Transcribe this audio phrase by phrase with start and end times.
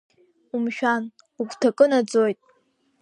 [0.55, 1.03] Умшәан,
[1.39, 2.39] угәҭакы наӡоит.